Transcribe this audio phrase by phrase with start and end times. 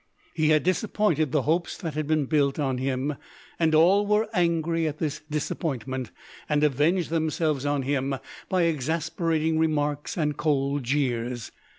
[0.33, 3.13] He had disappointed the hopes that had been built on him,
[3.59, 6.09] and all were angry at this disappointment,
[6.49, 8.15] and avenged themselves on him
[8.49, 11.51] by exasperating remarks and cold jeers.